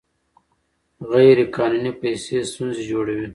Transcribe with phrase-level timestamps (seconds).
[1.11, 3.27] غیر قانوني پیسې ستونزې جوړوي.